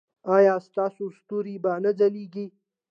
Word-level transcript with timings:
ایا 0.35 0.55
ستاسو 0.67 1.03
ستوري 1.19 1.55
به 1.63 1.71
نه 1.83 1.91
ځلیږي؟ 1.99 2.45